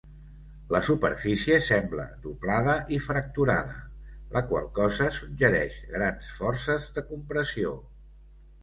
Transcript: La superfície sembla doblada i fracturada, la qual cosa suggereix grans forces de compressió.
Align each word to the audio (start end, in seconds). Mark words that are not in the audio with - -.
La 0.75 0.79
superfície 0.85 1.59
sembla 1.65 2.05
doblada 2.23 2.75
i 2.97 2.99
fracturada, 3.09 3.77
la 4.39 4.45
qual 4.49 4.67
cosa 4.81 5.11
suggereix 5.21 5.79
grans 5.95 6.35
forces 6.41 6.91
de 6.99 7.07
compressió. 7.13 7.81